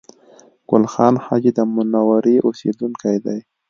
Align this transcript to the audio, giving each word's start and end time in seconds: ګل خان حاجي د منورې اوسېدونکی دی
ګل 0.69 0.83
خان 0.93 1.15
حاجي 1.25 1.51
د 1.57 1.59
منورې 1.73 2.35
اوسېدونکی 2.47 3.15
دی 3.25 3.39